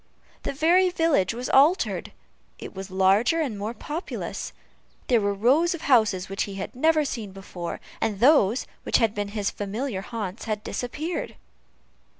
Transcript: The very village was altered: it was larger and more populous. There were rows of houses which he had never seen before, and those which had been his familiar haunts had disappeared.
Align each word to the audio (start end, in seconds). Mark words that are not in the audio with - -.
The 0.41 0.51
very 0.51 0.89
village 0.89 1.31
was 1.35 1.47
altered: 1.51 2.11
it 2.57 2.73
was 2.73 2.89
larger 2.89 3.39
and 3.39 3.55
more 3.55 3.75
populous. 3.75 4.51
There 5.09 5.21
were 5.21 5.31
rows 5.31 5.75
of 5.75 5.81
houses 5.81 6.27
which 6.27 6.45
he 6.45 6.55
had 6.55 6.73
never 6.73 7.05
seen 7.05 7.31
before, 7.33 7.79
and 8.01 8.19
those 8.19 8.65
which 8.81 8.97
had 8.97 9.13
been 9.13 9.27
his 9.27 9.51
familiar 9.51 10.01
haunts 10.01 10.45
had 10.45 10.63
disappeared. 10.63 11.35